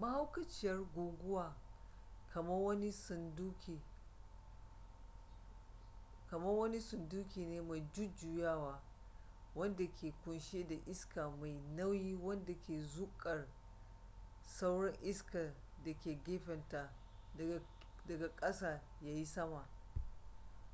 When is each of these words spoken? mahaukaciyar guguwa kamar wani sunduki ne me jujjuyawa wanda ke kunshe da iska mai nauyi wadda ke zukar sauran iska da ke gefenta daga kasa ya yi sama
mahaukaciyar 0.00 0.80
guguwa 0.94 1.46
kamar 2.34 2.62
wani 6.58 6.80
sunduki 6.80 7.46
ne 7.50 7.60
me 7.68 7.76
jujjuyawa 7.94 8.74
wanda 9.54 9.86
ke 9.86 10.08
kunshe 10.24 10.64
da 10.66 10.74
iska 10.86 11.30
mai 11.30 11.60
nauyi 11.76 12.14
wadda 12.14 12.54
ke 12.54 12.80
zukar 12.82 13.46
sauran 14.42 14.94
iska 15.02 15.54
da 15.84 15.92
ke 15.94 16.14
gefenta 16.24 16.90
daga 18.08 18.28
kasa 18.36 18.82
ya 19.02 19.12
yi 19.12 19.26
sama 19.26 19.68